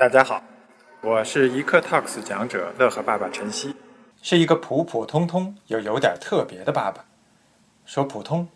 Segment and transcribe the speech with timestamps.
[0.00, 0.42] 大家好，
[1.02, 3.76] 我是一课 Talks 讲者乐和爸爸晨曦，
[4.22, 7.04] 是一个普普通通又有点特别的爸爸。
[7.84, 8.48] 说普通，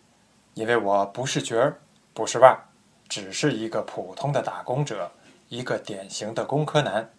[0.55, 1.77] 因为我不是角儿，
[2.15, 2.65] 不是腕儿，
[3.07, 5.11] 只是一个普通的打工者，
[5.49, 7.11] 一个典型的工科男。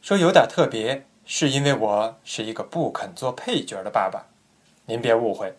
[0.00, 4.26] 说有点特别，是因为我是一个不肯做配角的爸爸。
[4.86, 5.52] 您别误会，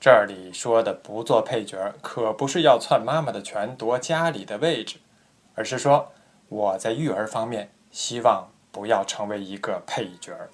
[0.00, 4.96] 这里说的不做配角，可不是要篡妈妈的权夺家里的位置，
[5.54, 6.10] 而是说
[6.48, 10.50] 我在育儿方面希望不要成为一个配角儿。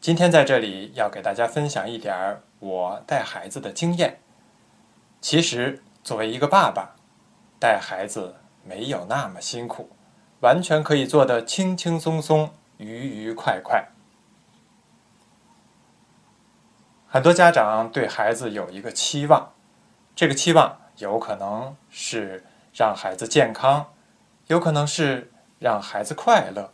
[0.00, 4.20] 今天在这里要给大家分享一点儿我带孩子的经验。
[5.20, 6.94] 其实作为一个爸爸，
[7.58, 9.90] 带孩子没有那么辛苦，
[10.40, 13.88] 完全可以做得轻轻松松、愉愉快快。
[17.08, 19.52] 很多家长对孩子有一个期望，
[20.14, 23.92] 这个期望有可能是让孩子健康，
[24.48, 26.72] 有可能是让孩子快乐，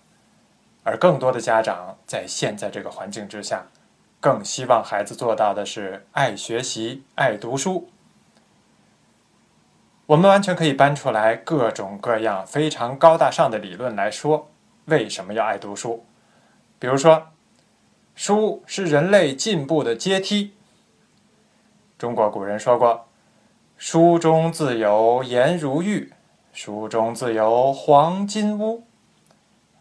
[0.82, 3.66] 而更多的家长在现在这个环境之下，
[4.21, 7.88] 更希望孩子做到的是爱学习、爱读书。
[10.07, 14.49] 我们完全可以搬出来各种各样非常高大上的理论来说，
[14.87, 16.04] 为什么要爱读书？
[16.79, 17.27] 比如说。
[18.16, 20.54] 书是人类进步的阶梯。
[21.99, 23.09] 中国古人说过
[23.77, 26.13] ：“书中自有颜如玉，
[26.55, 28.85] 书中自有黄金屋。”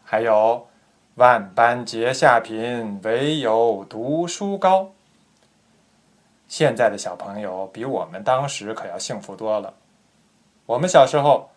[0.04, 0.66] 还有
[1.14, 4.90] “万般皆下品，唯有读书高。”
[6.48, 9.72] 现在的小朋友比我们当时可要幸福多了。
[10.66, 11.48] 我们小时候，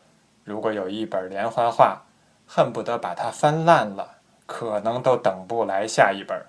[0.43, 2.03] 如果有一本连环画，
[2.47, 6.45] 恨不得把它翻烂了，可能都等不来下一本。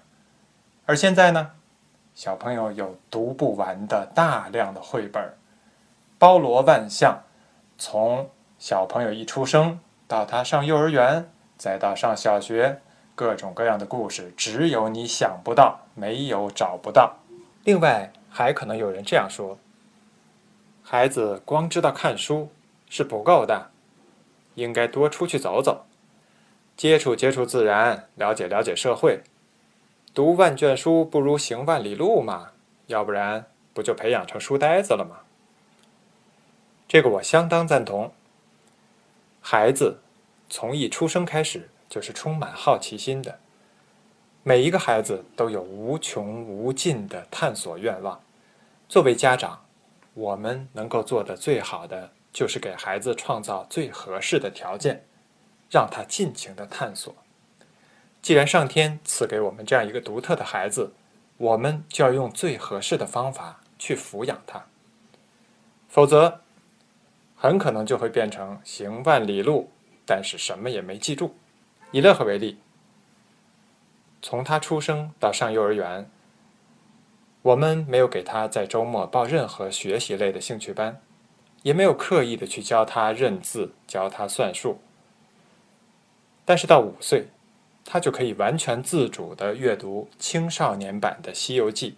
[0.86, 1.52] 而现在呢，
[2.14, 5.34] 小朋友有读不完的大量的绘本，
[6.18, 7.22] 包罗万象。
[7.80, 9.78] 从小朋友一出生
[10.08, 12.80] 到他上幼儿园，再到上小学，
[13.14, 17.18] 各种各样的故事，只有你想不到，没有找不到。
[17.62, 19.58] 另外，还可能有人这样说：
[20.82, 22.50] 孩子光知道看书
[22.88, 23.70] 是不够的，
[24.56, 25.86] 应该多出去走走，
[26.76, 29.22] 接触接触自然，了解了解社会。
[30.12, 32.48] 读万卷书不如行万里路嘛，
[32.88, 35.18] 要不然不就培养成书呆子了吗？
[36.88, 38.10] 这个我相当赞同。
[39.40, 40.00] 孩子
[40.48, 43.38] 从一出生开始就是充满好奇心的，
[44.42, 48.20] 每一个孩子都有无穷无尽的探索愿望。
[48.88, 49.64] 作为家长，
[50.14, 55.04] 我们能够做的最好的就是给孩子创造最合适的条件，
[55.70, 57.14] 让他尽情的探索。
[58.20, 60.92] 既然上天赐给我们这样一个独特的孩子，
[61.36, 64.66] 我们就要用最合适的方法去抚养他，
[65.88, 66.40] 否则
[67.38, 69.70] 很可能就会变成行万里路，
[70.04, 71.34] 但是什么也没记住。
[71.92, 72.58] 以乐呵为例，
[74.20, 76.10] 从他出生到上幼儿园，
[77.42, 81.00] 我们没有给他在周末报任何学习类的兴趣班，
[81.62, 84.80] 也没有刻意的去教他认字、教他算术，
[86.44, 87.28] 但是到五岁。
[87.90, 91.92] 他就可以完全自主地阅读青少年版的《西游记》，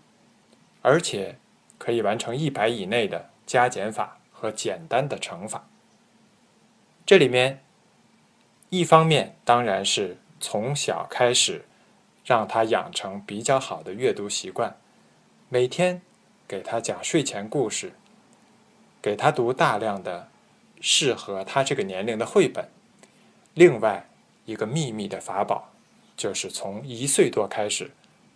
[0.83, 1.37] 而且
[1.79, 5.69] 可以完成一百以内的加减法和简单的乘法。
[7.05, 7.63] 这里面，
[8.71, 11.67] 一方面当然是从小开始
[12.25, 14.77] 让他养成比较好的阅读习惯，
[15.51, 16.01] 每天
[16.49, 17.93] 给他讲睡前故事，
[19.03, 20.29] 给他读大量的
[20.81, 22.69] 适合他这个年龄的绘本。
[23.53, 24.09] 另外
[24.47, 25.67] 一个秘密的法宝。
[26.17, 27.91] 就是从一岁多开始，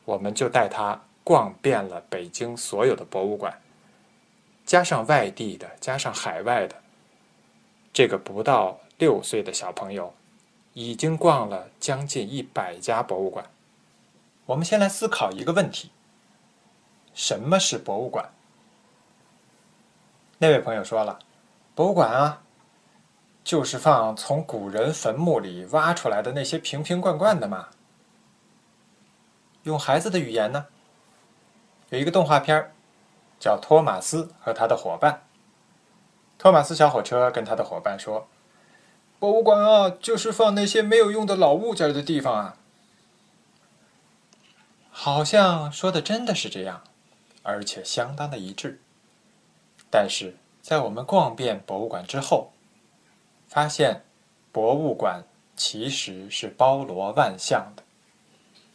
[0.07, 3.61] 我们就带他逛遍了北京所有的博物馆，
[4.65, 6.77] 加上外地的，加上海外的，
[7.93, 10.15] 这个不到六岁的小朋友，
[10.73, 13.45] 已经逛了将近一百家博物馆。
[14.47, 15.91] 我们先来思考一个问题：
[17.15, 18.31] 什么是博物馆？
[20.39, 21.19] 那位朋友说了，
[21.75, 22.41] 博物馆啊。
[23.45, 27.69] 就是放从古人坟墓里挖出来的那些瓶瓶罐罐的嘛。
[29.65, 30.65] 用孩子的语言呢，
[31.91, 32.74] 有一个动画片
[33.39, 35.13] 叫《托马斯和他的伙伴》。
[36.39, 38.29] 托马斯小火车跟他的伙伴说
[39.19, 42.57] ：“博物馆啊，就是放那些没有用的老物件的地方啊。”
[44.91, 46.83] 好像说的真的是这样，
[47.43, 48.81] 而且相当的一致。
[49.91, 52.53] 但是在我们逛遍博物馆之后，
[53.49, 54.03] 发现，
[54.53, 55.25] 博物馆
[55.57, 57.83] 其实是包罗万象的。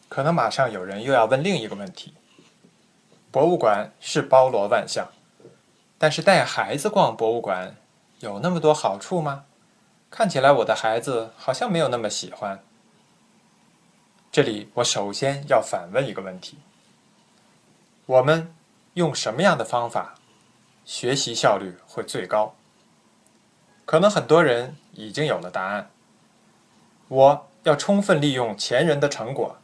[0.07, 2.13] 可能马上有人又要问另一个问题：
[3.31, 5.07] 博物馆是包罗万象，
[5.97, 7.75] 但是带孩子逛博物馆
[8.19, 9.45] 有那么多好处吗？
[10.09, 12.63] 看起来我的孩子好像没有那么喜欢。
[14.31, 16.57] 这里我首先要反问一个问题：
[18.07, 18.51] 我们
[18.95, 20.15] 用什么样的方法
[20.83, 22.55] 学习效率会最高？
[23.85, 25.91] 可能很多人已经有了答案。
[27.07, 29.57] 我要充分利用前人的成果，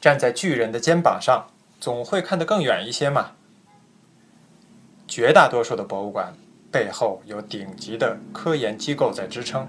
[0.00, 1.48] 站在巨人的肩膀上，
[1.80, 3.32] 总会看得更远一些嘛。
[5.08, 6.34] 绝大多数的博物馆
[6.70, 9.66] 背后有顶级的科研机构在支撑，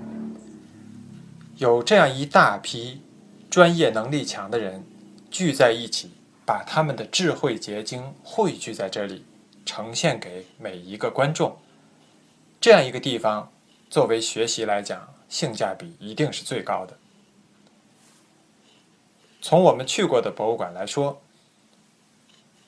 [1.57, 3.01] 有这样一大批
[3.49, 4.83] 专业能力强的人
[5.31, 6.11] 聚在一起，
[6.45, 9.25] 把他们的智慧结晶汇聚在这里，
[9.65, 11.57] 呈现给每一个观众。
[12.59, 13.51] 这样一个地方，
[13.89, 16.95] 作为学习来讲，性价比一定是最高的。
[19.41, 21.19] 从我们去过的博物馆来说，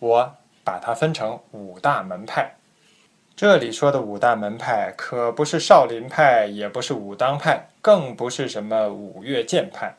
[0.04, 0.36] 我
[0.66, 2.56] 把它分成五大门派。
[3.38, 9.96] 这里说的五大门派可不是少林派，也不是武当派，更不是什么五岳剑派，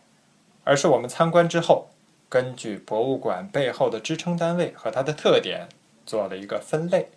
[0.63, 1.89] 而是我们参观之后，
[2.29, 5.67] 根据博物馆背后的支撑单位和它的特点
[6.05, 7.09] 做了一个分类。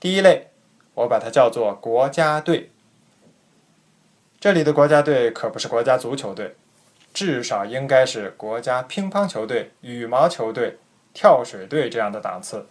[0.00, 0.48] 第一类，
[0.94, 2.70] 我把它叫做国家队。
[4.40, 6.56] 这里的国家队可不是国家足球队，
[7.12, 10.78] 至少应该是国家乒乓球队、羽毛球队、
[11.12, 12.66] 跳水队这样的档次。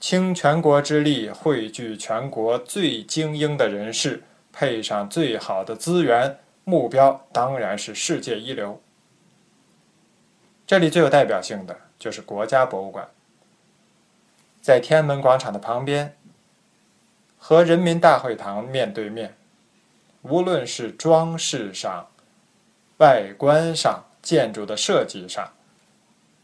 [0.00, 4.22] 倾全国之力，汇聚全国最精英的人士，
[4.52, 8.80] 配上最好的资源，目标当然是世界一流。
[10.66, 13.08] 这里最有代表性的就是国家博物馆，
[14.60, 16.14] 在天安门广场的旁边，
[17.36, 19.34] 和人民大会堂面对面，
[20.22, 22.06] 无论是装饰上、
[22.98, 25.52] 外观上、建筑的设计上，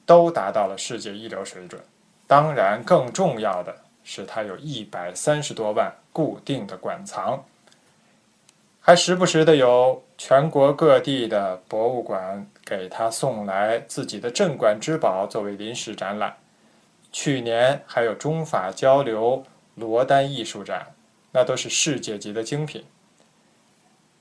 [0.07, 1.81] 都达到了世界一流水准。
[2.27, 7.45] 当然，更重要的是，它有一百三十多万固定的馆藏，
[8.81, 16.37] 还时不时的有全国各地的博物馆给他送来自己的镇馆之宝作为临时展览。
[17.13, 20.95] 去年还有中法交流罗丹艺术展，
[21.33, 22.85] 那都是世界级的精品。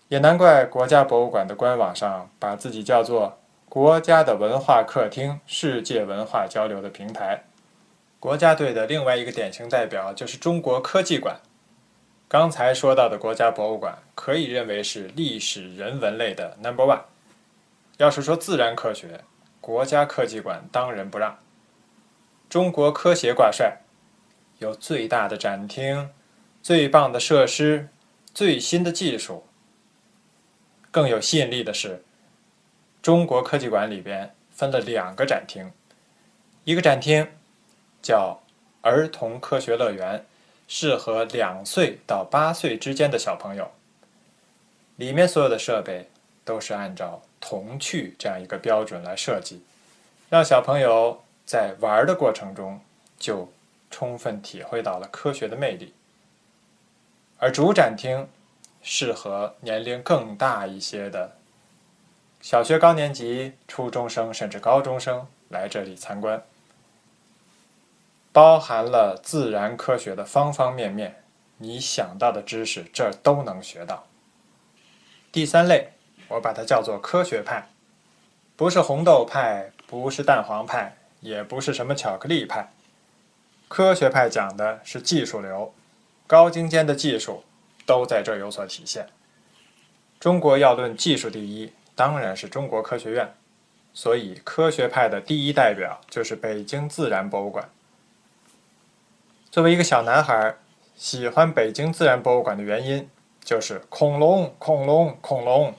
[0.09, 3.39] 也难怪国家博物馆的官网上把自己叫做
[3.73, 7.45] “国家的文化客厅，世界文化交流的平台”。
[8.21, 11.39] 国家队的另外一个典型代表就是中国科技馆。
[12.27, 17.01] 刚才说到的国家博物馆可以认为是历史人文类的 number one。
[17.97, 19.21] 要是说自然科学，
[19.59, 21.35] 国家科技馆当仁不让。
[22.47, 23.79] 中国科协挂帅，
[24.59, 26.11] 有最大的展厅、
[26.61, 27.89] 最棒的设施、
[28.35, 29.47] 最新的技术。
[30.91, 32.03] 更有吸引力的是，
[33.03, 35.71] 中国科技馆里边分了两个展厅，
[36.63, 37.27] 一个展厅。
[38.01, 38.41] 叫
[38.81, 40.25] 儿童科学乐园，
[40.67, 43.71] 适合两岁到八岁之间的小朋友。
[44.97, 46.09] 里面所有的设备
[46.43, 49.63] 都是按照童趣这样一个标准来设计，
[50.29, 52.81] 让小朋友在玩的过程中
[53.17, 53.49] 就
[53.89, 55.93] 充分体会到了科学的魅力。
[57.37, 58.27] 而主展厅
[58.81, 61.37] 适合年龄更大一些的
[62.43, 66.43] 小学高年级、初中生甚至高中生来这里参观。
[68.33, 71.23] 包含了自然科学的方方面面，
[71.59, 74.05] 你想到的知识这儿都能学到。
[75.31, 75.93] 第三类，
[76.27, 77.69] 我把它叫做科学派，
[78.57, 82.73] 不是红豆派，不是蛋黄派，也不是什么巧克力派。
[83.69, 85.73] 科学派讲的是技术流，
[86.27, 87.45] 高精尖的技术
[87.85, 89.07] 都在这儿有所体现。
[90.19, 93.33] 中国要论技术第一，当然是中国科学院，
[93.93, 97.69] 所以科学派的第一代表就是北京自然博物馆。
[99.51, 100.55] 作为一个小男孩，
[100.95, 103.07] 喜欢北京自然博物馆的原因
[103.43, 105.73] 就是恐龙，恐龙，恐龙。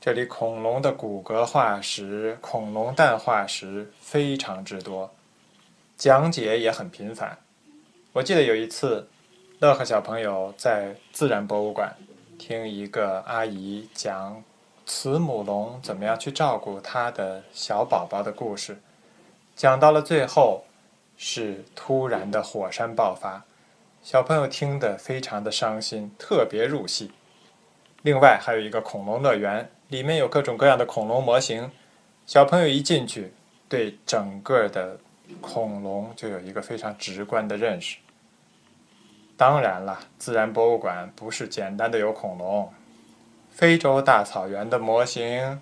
[0.00, 5.08] 这里恐龙的骨骼化石、恐龙蛋化石非常之多，
[5.96, 7.38] 讲解也很频繁。
[8.12, 9.08] 我记得有一次，
[9.60, 11.94] 乐呵小朋友在自然博物馆
[12.36, 14.42] 听一个阿姨讲
[14.94, 18.78] 慈母龙怎么样去照顾它的小宝宝的故事，
[19.56, 20.64] 讲到了最后。
[21.16, 23.44] 是突然的火山爆发，
[24.02, 27.12] 小朋友听得非常的伤心，特别入戏。
[28.02, 31.70] 另外还有一个恐龙乐园，里面有各种各样的恐龙模型，
[32.26, 33.32] 小朋友一进去，
[33.68, 34.98] 对整个的
[35.40, 37.98] 恐龙就有一个非常直观的认识。
[39.36, 42.72] 当然了，自然博物馆不是简单的有恐龙，
[43.52, 45.60] 非洲大草原的模型，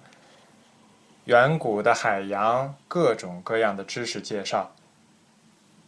[1.25, 4.73] 远古的海洋，各种各样的知识介绍。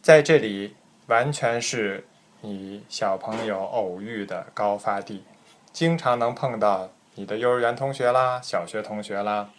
[0.01, 0.75] 在这里，
[1.07, 2.05] 完全是
[2.41, 5.23] 你小朋友偶遇的高发地，
[5.71, 9.49] 经常能碰到你的幼儿园同学啦、小学同学啦。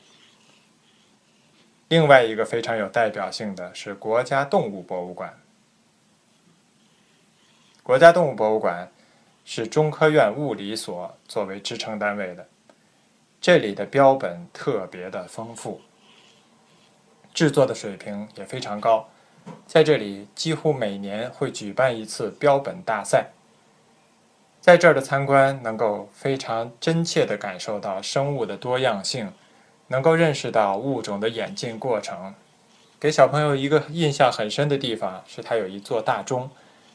[1.89, 5.39] 另外一个非常有代表性的是国家动物博物馆。
[7.83, 8.91] 国家动物博物馆
[9.45, 12.49] 是中科院物理所作为支撑单位的，
[13.41, 15.81] 这里的标本特别的丰富，
[17.35, 19.09] 制作的水平也非常高。
[19.67, 23.33] 在这里，几乎每年会举办一次标本大赛。
[24.63, 29.31] 在这儿的参观，能够非常真切地感受到生物的多样性，
[29.89, 32.35] 能够认识到物种的演进过程。
[32.99, 36.51] 给小朋友一个印象很深的地方是，它有一座大钟。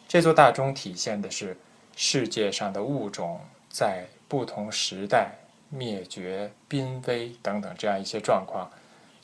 [0.08, 1.56] 这座大钟体现的是
[2.02, 5.34] 世界上的物种在不同时代
[5.68, 8.72] 灭绝、濒危等等这样一些状况，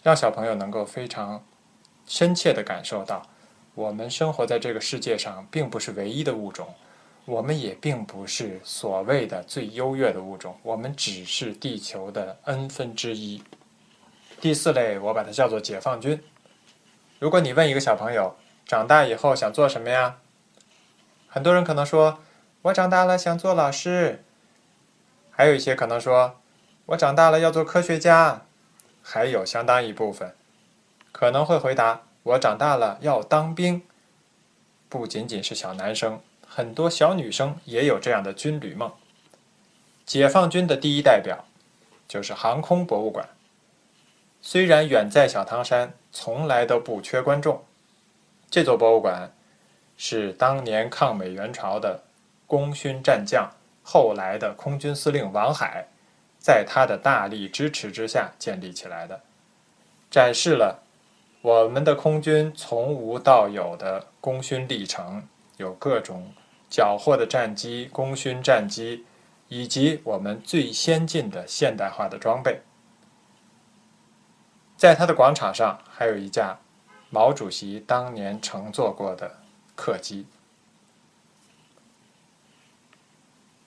[0.03, 1.41] 让小朋友能够非常
[2.05, 3.25] 深切地感受到，
[3.75, 6.67] 我们生活在这个世界上并不是唯一的物种，
[7.23, 13.41] 我们也并不是所谓的最优越的物种，我们只是地球的 n 分之一。
[14.41, 16.21] 第四类，我把它叫做解放军。
[17.19, 20.17] 如果你问一个小朋友，长大以后想做什么呀？
[21.29, 22.19] 很多人可能说
[22.65, 24.23] ：“我长大了想做老师。”
[25.29, 26.39] 还有一些可能说
[26.87, 28.41] ：“我长大了要做科学家。”
[29.03, 30.33] 还有相当一部分
[31.11, 33.83] 可能会回答：“我长大了要当兵。”
[34.89, 38.91] 不仅仅是小男生，很多小女生也有这样的军旅梦。
[40.05, 41.45] 解放军的第一代表
[42.07, 43.29] 就是航空博物馆。
[44.41, 47.63] 虽然远在小汤山，从来都不缺观众。
[48.49, 49.31] 这座博物馆。
[49.97, 52.03] 是当年抗美援朝的
[52.47, 53.49] 功勋战将，
[53.83, 55.87] 后来的空军司令王海，
[56.37, 59.21] 在他的大力支持之下建立起来的，
[60.09, 60.83] 展示了
[61.41, 66.31] 我们的空军从无到有的功勋历程，有各种
[66.69, 69.05] 缴获的战机、功勋战机，
[69.47, 72.61] 以及我们最先进的现代化的装备。
[74.77, 76.59] 在他的广场上，还有一架
[77.09, 79.37] 毛主席当年乘坐过的。
[79.75, 80.25] 客机。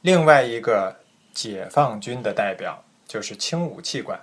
[0.09, 1.01] 另外一个
[1.35, 4.19] 解放军的代表就是轻武器馆，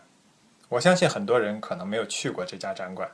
[0.67, 3.07] 我相信很多人可能没有去过这家展馆。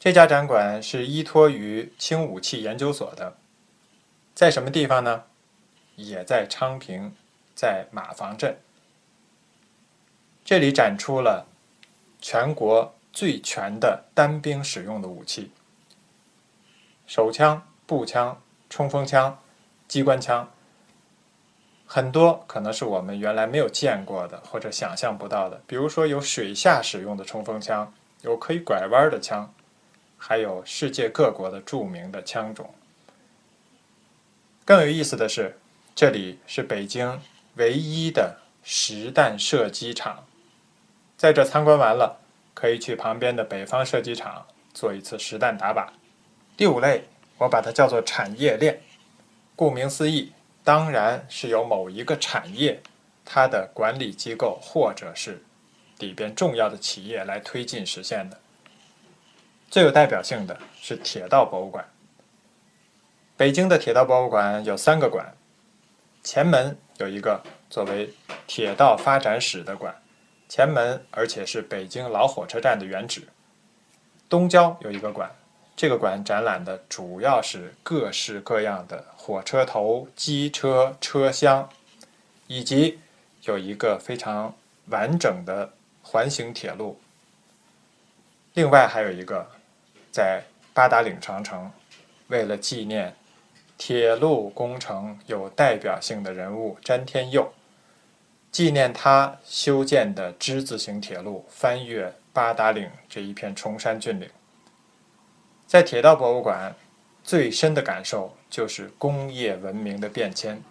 [0.00, 3.36] 这家展馆是依托于轻武器研究所的，
[4.34, 5.26] 在什么地方呢？
[5.94, 7.14] 也在昌平，
[7.54, 8.58] 在马房镇。
[10.44, 11.46] 这里展出了
[12.20, 15.52] 全国最全的单兵使用的武器。
[17.06, 19.38] 手枪、步枪、冲锋枪、
[19.86, 20.50] 机关枪，
[21.90, 25.58] 很多可能是我们原来没有见过的或者想象不到的。
[25.66, 27.90] 比如说，有水下使用的冲锋枪，
[28.20, 29.50] 有可以拐弯的枪，
[30.18, 32.74] 还有世界各国的著名的枪种。
[34.66, 35.58] 更有意思的是，
[35.94, 37.18] 这里是北京
[37.54, 40.26] 唯一的实弹射击场。
[41.16, 42.20] 在这参观完了，
[42.52, 45.86] 可以去旁边的北方射击场做一次实弹打靶。
[46.54, 48.82] 第五类，我把它叫做产业链。
[49.56, 50.32] 顾名思义，
[50.68, 52.78] 当然是由某一个产业，
[53.24, 55.42] 它的管理机构或者是
[55.98, 58.38] 里边重要的企业来推进实现的。
[59.70, 61.88] 最有代表性的是铁道博物馆。
[63.34, 65.34] 北京的铁道博物馆有三个馆，
[66.22, 68.12] 前门有一个作为
[68.46, 69.94] 铁道发展史的馆，
[70.50, 73.26] 前门而且是北京老火车站的原址。
[74.28, 75.34] 东郊有一个馆。
[75.78, 81.70] 这个馆展览的主要是各式各样的火车头、机车车厢，
[82.48, 82.98] 以及
[83.44, 84.52] 有一个非常
[84.86, 86.98] 完整的环形铁路。
[88.54, 89.46] 另外还有一个，
[90.10, 90.42] 在
[90.74, 91.70] 八达岭长城，
[92.26, 93.14] 为了纪念
[93.76, 97.52] 铁路工程有代表性的人物詹天佑，
[98.50, 104.28] 纪念他修建的之字形铁路翻越八达岭这一片崇山峻岭。
[105.68, 106.74] 在铁道博物馆，
[107.22, 110.62] 最深的感受就是工业文明的变迁。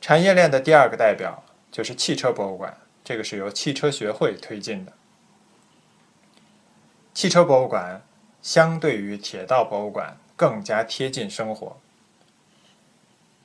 [0.00, 4.92] 产业链的第二个代表就是汽车博物馆，这个是由汽车学会推进的。
[7.12, 8.00] 汽车博物馆
[8.40, 11.76] 相对于铁道博物馆更加贴近生活。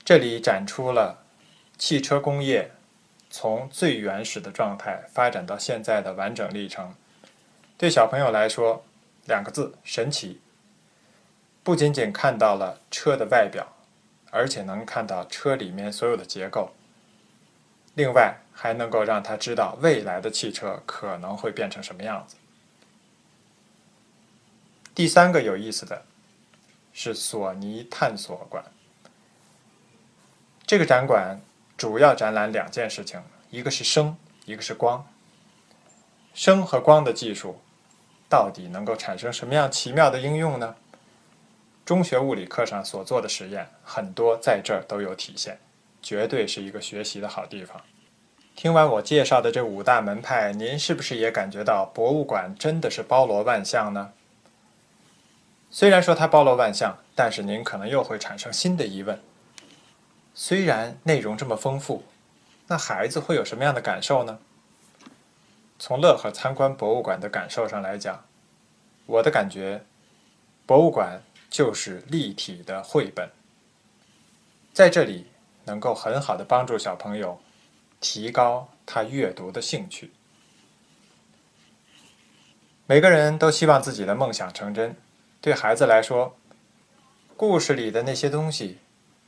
[0.06, 1.26] 这里展出了
[1.78, 2.72] 汽车工业
[3.30, 6.96] 从最原始的状态发展到现在的完整历程。
[7.78, 8.86] 对小朋友来说，
[9.28, 10.42] 两个字，神奇。
[11.64, 13.76] 不仅仅看到了车的外表，
[14.32, 16.74] 而且能看到车里面所有的结构。
[17.94, 22.36] 另外，还能够让他知道未来的汽车可能会变成什么样子。
[24.96, 26.06] 第三个有意思的
[26.94, 28.64] 是索尼探索馆。
[30.66, 31.40] 这个展馆
[31.78, 35.06] 主要展览两件事情，一个是声，一个是光。
[36.34, 37.60] 声和光的技术
[38.30, 40.76] 到底能够产生什么样奇妙的应用呢？
[41.86, 45.58] 中学物理课上所做的实验很多在这儿都有体现，
[46.02, 47.82] 绝对是一个学习的好地方。
[48.56, 54.12] 听完我介绍的这五大门派，您是不是也感觉到博物馆真的是包罗万象呢？
[55.70, 59.22] 虽然说它包罗万象，但是您可能又会产生新的疑问：
[60.34, 62.04] 虽然内容这么丰富，
[62.68, 64.40] 那孩子会有什么样的感受呢？
[65.80, 68.26] 从乐呵参观博物馆的感受上来讲，
[69.06, 69.84] 我的感觉，
[70.66, 71.22] 博物馆。
[71.50, 73.32] 就是立体的绘本，
[74.74, 75.28] 在这里
[75.64, 77.40] 能够很好的帮助小朋友
[78.02, 80.12] 提高他阅读的兴趣。
[82.86, 84.98] 每个人都希望自己的梦想成真，
[85.40, 86.36] 对孩子来说，
[87.38, 88.80] 故事里的那些东西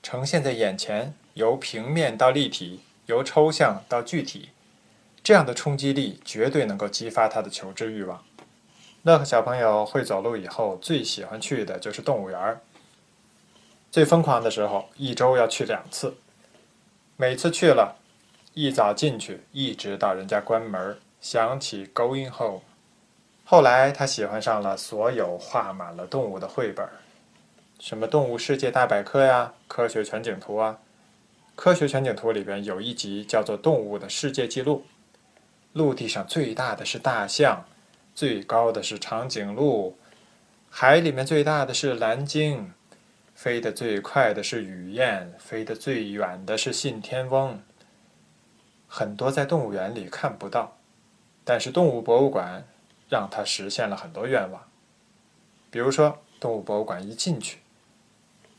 [0.04, 4.50] 呈现在眼前，由平面到立体，由抽象到具体，
[5.24, 8.24] 这样的冲击力绝对能够激发他的求知欲望。
[9.04, 12.60] 乐呵小朋友会走路以后，最喜欢去的就是动物园儿。
[13.92, 16.16] 最疯狂的时候，一周要去两次。
[17.16, 17.96] 每次去了，
[18.54, 22.62] 一早进去，一直到人家关门，想起 Going Home。
[23.46, 26.88] 后来他喜欢上了所有画满了动物的绘本，
[27.80, 30.78] 什么《动物世界大百科》呀，《科学全景图》啊。
[31.62, 34.86] 《科学全景图》里边有一集叫做《动物的世界纪录》，
[35.74, 37.66] 陆地上最大的是大象。
[38.16, 39.98] 最高的是长颈鹿，
[40.70, 42.74] 海里面最大的是蓝鲸，
[43.34, 47.62] 飞得最快的是雨燕，飞得最远的是信天翁。
[48.90, 50.76] 很多在动物园里看不到，
[51.46, 52.62] 但是动物博物馆
[53.08, 54.62] 让它实现了很多愿望。
[55.72, 57.60] 比如说，动物博物馆一进去，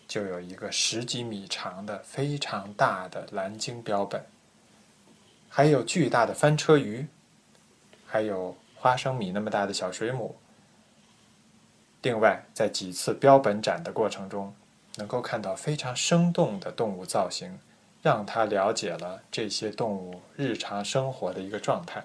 [0.08, 4.24] 就有一个十几米长的非常大的蓝鲸标本，
[5.50, 7.06] 还有巨大的翻车鱼，
[8.06, 8.56] 还有。
[8.82, 10.34] 花生米那么大的小水母。
[12.00, 14.54] 另外，在几次标本展的过程中，
[14.96, 17.58] 能够看到非常生动的动物造型，
[18.00, 22.02] 让他了解了这些动物日常生活的一个状态。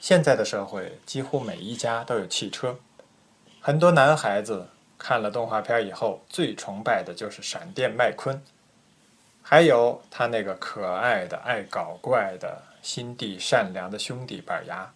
[0.00, 2.78] 现在的社会几乎每一家都有汽车，
[3.60, 8.42] 很多男孩子看了动画片以后，最崇拜的就是闪电麦昆，
[9.42, 14.92] 还有他那个可爱的、爱搞怪的、心地善良的兄弟板牙。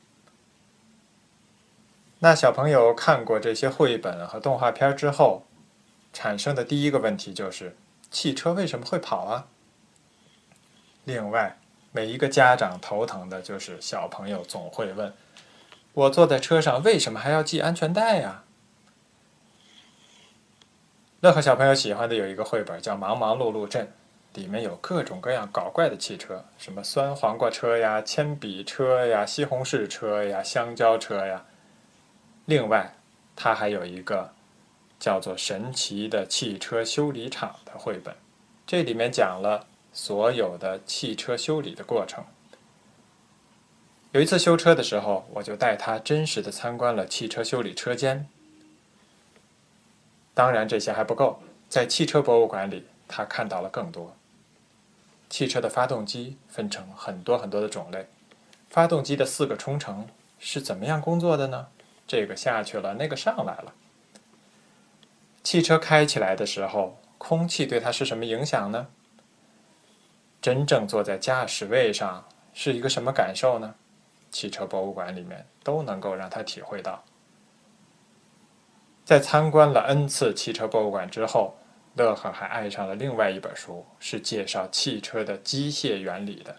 [2.20, 5.42] 那小朋友看过这些绘本和动画片之后，
[6.12, 7.76] 产生的第一个问题就是：
[8.09, 9.48] 汽车为什么会跑啊？
[11.05, 11.59] 另外，
[11.90, 15.12] 每一个家长头疼的就是小朋友总会问：
[15.92, 18.44] 我坐在车上为什么还要系安全带呀？
[21.18, 23.87] 乐呵小朋友喜欢的有一个绘本叫《忙忙碌碌镇》，
[24.35, 31.45] 里面有各种各样搞怪的汽车，什么酸黄瓜车呀、铅笔车呀、西红柿车呀、香蕉车呀。
[32.45, 32.95] 另外，
[33.35, 34.33] 它还有一个
[34.99, 38.14] 叫做《神奇的汽车修理厂》的绘本，
[38.66, 42.25] 这里面讲了所有的汽车修理的过程。
[44.12, 48.29] 有一次修车的时候，我就带他真实的参观了汽车修理车间。
[50.35, 54.16] 当然，这些还不够，在汽车博物馆里，他看到了更多。
[55.31, 58.09] 汽车的发动机分成很多很多的种类，
[58.69, 61.69] 发动机的四个冲程是怎么样工作的呢？
[62.07, 63.73] 这个下去了，那个上来了。
[65.45, 68.88] 汽车开起来的时候，空气对它是什么影响呢？
[70.43, 73.77] 真正坐在驾驶位上是一个什么感受呢？
[74.31, 77.05] 汽车博物馆里面都能够让他体会到。
[79.05, 81.57] 在参观了 N 次汽车博物馆之后，
[81.94, 86.57] 乐呵还爱上了另外一本书，是介绍汽车的机械原理的，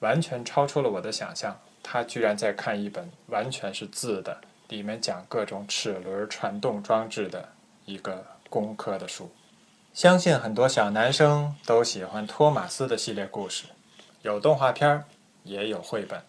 [0.00, 1.60] 完全超出了我的想象。
[1.82, 4.40] 他居然在看一本完全是字的。
[4.68, 7.48] 里面讲各种齿轮传动装置的
[7.86, 9.30] 一个工科的书，
[9.94, 13.64] 相信很多小男生都喜欢托马斯的系列故事，
[14.20, 15.04] 有动画片儿，
[15.42, 16.22] 也有绘本。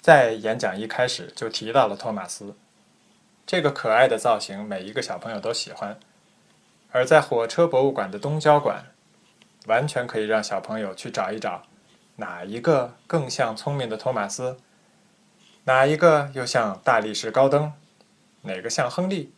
[0.00, 2.54] 在演讲一开始就提到了托马斯，
[3.46, 6.00] 这个可爱的造型，每一个小朋友都喜欢。
[6.90, 8.86] 而在火车博物馆的东郊馆，
[9.66, 11.62] 完全可以让小朋友去找一找，
[12.16, 14.58] 哪一个更像聪明的托马斯。
[15.64, 17.72] 哪一个又像大力士高登？
[18.42, 19.32] 哪个像亨利？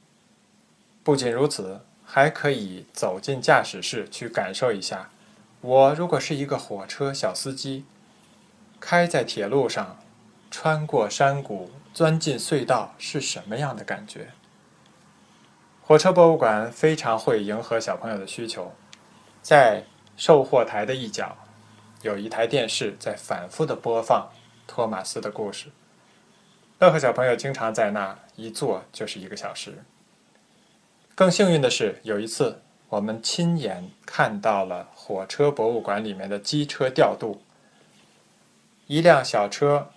[1.03, 5.11] 不仅如此，还可以走进驾驶室去感受一下：
[5.61, 7.85] 我如果是一个火车小司机，
[8.81, 9.99] 开在铁路上，
[10.51, 14.29] 穿过山谷，钻进隧道，是什么样的感觉？
[15.83, 18.73] 火车博物馆非常会迎合小朋友的需求，
[19.41, 19.85] 在
[20.17, 21.37] 售货台的一角
[22.03, 24.31] 有一台电视在反复的播放
[24.67, 25.69] 托马斯的故事。
[26.79, 29.83] 乐呵小朋友经常在那一坐就是一个小时。
[31.15, 37.43] 更幸运的是，有一次我们亲眼看到了火车博物馆里面的机车调度。
[38.87, 39.91] 一辆小车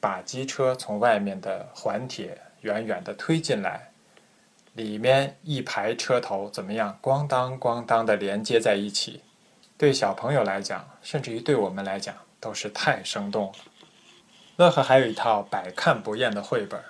[0.00, 3.92] 把机车从外面的环铁远远地推进来，
[4.72, 6.98] 里面一排车头怎么样？
[7.02, 9.22] 咣当咣当的连接在一起。
[9.76, 13.52] 对小朋友来讲，甚至于对我们来讲，都是太生动了。
[14.56, 16.82] 乐呵还有一套百看不厌的绘本，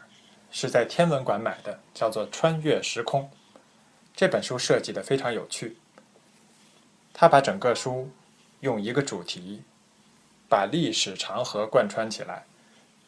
[0.50, 3.22] 是在天文馆买的，叫做《穿越时空》。
[4.14, 5.78] 这本书设计的非常有趣，
[7.14, 8.10] 他把整个书
[8.58, 9.62] 用一个主题，
[10.48, 12.44] 把历史长河贯穿起来，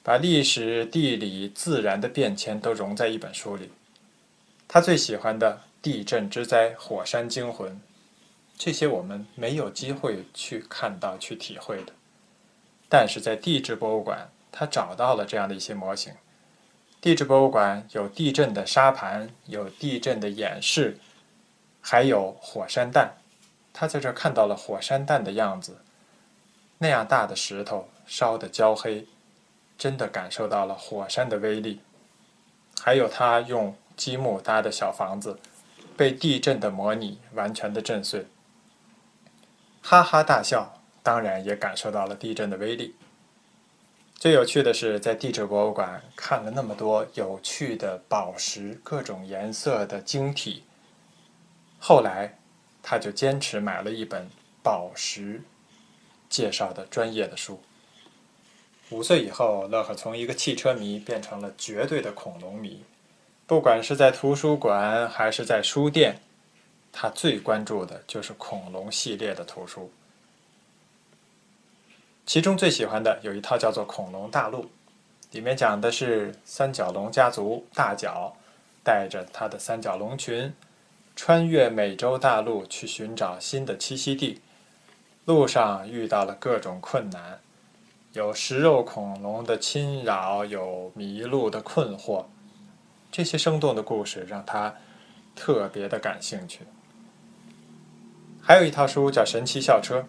[0.02, 3.70] 把历史、地理、自然的变迁都融在一本书里。
[4.66, 7.80] 他最喜欢的地震之灾、火山惊魂，
[8.56, 11.92] 这些我们没有机会去看到、去体会的，
[12.88, 14.28] 但是在地质博物馆。
[14.54, 16.12] 他找到了这样的一些模型。
[17.00, 20.98] 地质博物馆有地震的沙盘，有地震的演示，
[21.80, 23.14] 还有火山弹。
[23.72, 25.78] 他在这看到了火山弹的样子，
[26.76, 29.06] 那样大的石头烧得焦黑，
[29.82, 31.80] 真的感受到了火山的威力。
[32.80, 35.40] 还有他用积木搭的小房子，
[35.96, 38.24] 被地震的模拟完全的震碎，
[39.82, 42.94] 哈哈大笑，当然也感受到了地震的威力。
[44.14, 50.62] 最有趣的是，在地质博物馆看了那么多有趣的宝石，各种颜色的晶体。
[51.80, 52.38] 后来，
[52.84, 54.30] 他就坚持买了一本
[54.62, 55.42] 宝石
[56.28, 57.60] 介绍的专业的书。
[58.90, 62.82] 五岁以后，乐呵从一个汽车迷变成了绝对的恐龙迷。
[63.46, 66.20] 不管是在图书馆还是在书店，
[66.92, 69.90] 他最关注的就是恐龙系列的图书。
[72.24, 74.64] 其中最喜欢的有一套叫做《恐龙大陆》，
[75.32, 78.36] 里面讲的是三角龙家族大脚
[78.84, 80.54] 带着他的三角龙群
[81.16, 84.40] 穿越美洲大陆去寻找新的栖息地，
[85.24, 87.40] 路上遇到了各种困难，
[88.12, 92.26] 有食肉恐龙的侵扰，有迷路的困惑，
[93.10, 94.74] 这些生动的故事让他
[95.34, 96.60] 特别的感兴趣。
[98.40, 100.00] 还有一套书叫《神奇校车》，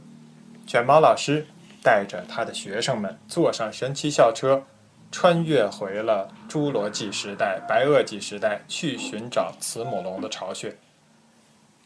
[0.68, 1.48] 卷毛老师。
[1.86, 4.64] 带着他的学生们坐上神奇校车，
[5.12, 10.78] 穿越回了侏罗纪时代、白垩纪时代，去寻找慈母龙的巢穴。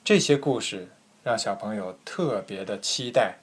[0.03, 0.87] 这些故事
[1.23, 3.39] 让小朋友特别的期待，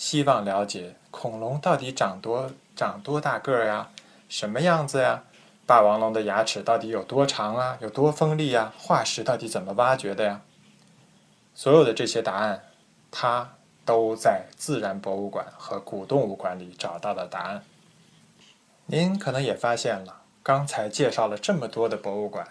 [0.00, 3.90] 希望了解恐龙到底长多长多大个儿呀，
[4.30, 5.24] 什么样子呀？
[5.66, 7.76] 霸王龙的牙齿到底有多长啊？
[7.82, 8.72] 有多锋利呀？
[8.78, 10.40] 化石到底怎么挖掘的呀？
[11.54, 12.64] 所有的这些答案，
[13.10, 13.50] 他。
[13.82, 17.64] 都在自然博物馆和古动物馆里找到了答案。
[18.86, 22.46] 您可能也发现了，刚才介绍了这么多的博物馆，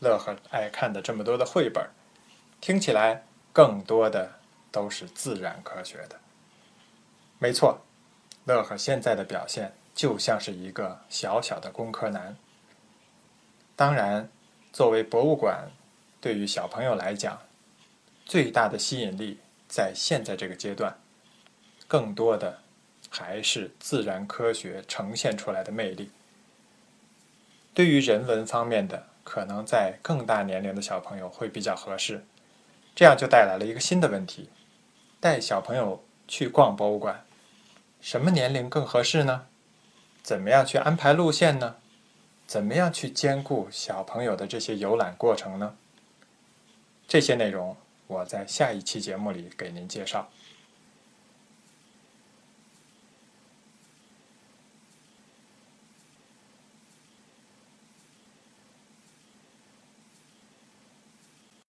[0.00, 1.88] 乐呵爱看的这么多的绘本，
[2.60, 4.32] 听起来更多的
[4.70, 6.16] 都是自然科学的。
[7.38, 7.80] 没错，
[8.44, 12.36] 乐呵现在的表现就像是一个小小的工科男。
[13.76, 14.28] 当然，
[14.72, 15.70] 作为博物馆，
[16.20, 17.38] 对于小朋友来讲，
[18.24, 19.38] 最大的吸引力。
[19.68, 20.98] 在现在这个阶段，
[21.86, 22.58] 更多的
[23.10, 26.10] 还是自然科学呈现出来的魅力。
[27.74, 32.24] 对于人文方面的，可能在更大年龄的小朋友会比较合适。
[32.96, 34.48] 这样就带来了一个新的问题：
[35.20, 37.22] 带小朋友去逛博物馆，
[38.00, 39.46] 什么年龄更合适呢？
[40.22, 41.76] 怎么样去安排路线呢？
[42.46, 45.76] 怎么样去兼顾小朋友的这些游览过程呢？
[47.06, 47.76] 这些内容。
[48.06, 50.30] 我在下一期节目里给您介绍。